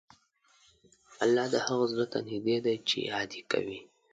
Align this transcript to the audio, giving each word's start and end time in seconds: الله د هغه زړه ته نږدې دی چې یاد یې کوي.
الله 1.23 1.45
د 1.53 1.55
هغه 1.65 1.85
زړه 1.91 2.05
ته 2.11 2.17
نږدې 2.27 2.57
دی 2.65 2.75
چې 2.87 2.97
یاد 3.11 3.29
یې 3.37 3.43
کوي. 3.51 3.79